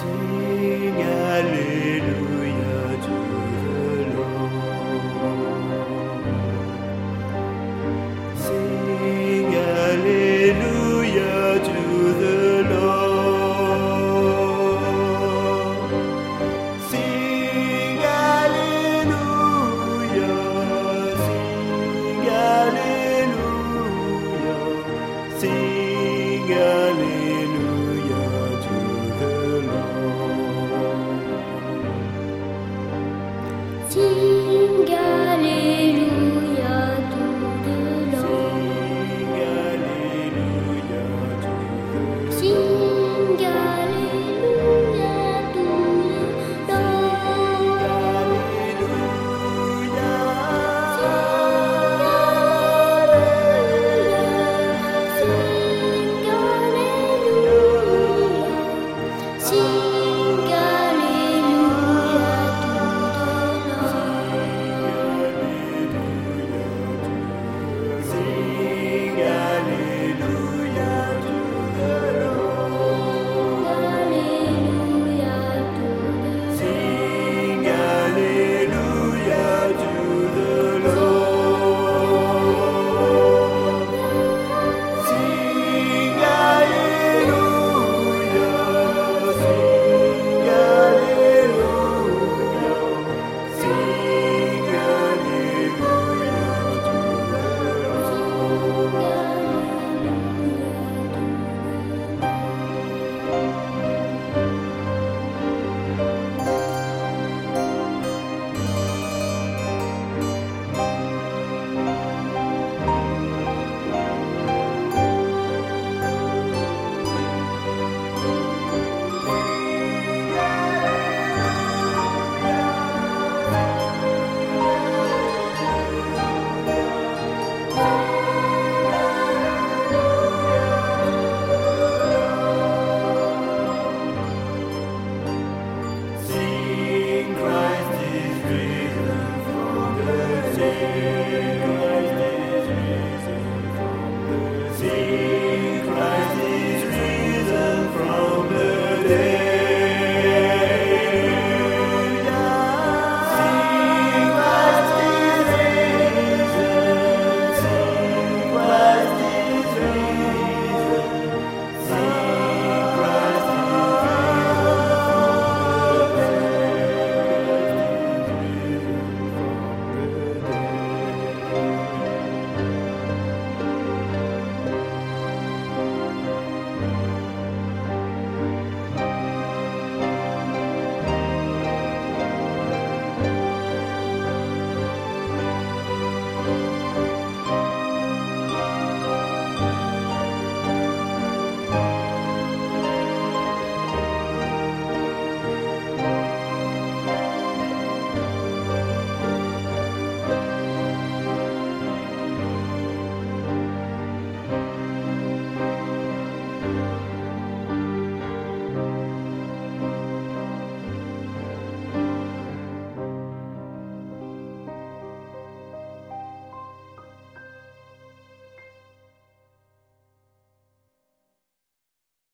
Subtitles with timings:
[0.00, 0.37] do
[33.88, 34.37] 己。